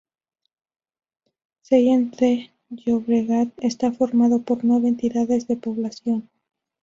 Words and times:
Sallent 1.61 2.09
de 2.21 2.49
Llobregat 2.71 3.49
está 3.59 3.91
formado 3.91 4.41
por 4.41 4.65
nueve 4.65 4.87
entidades 4.87 5.47
de 5.47 5.57
población. 5.57 6.27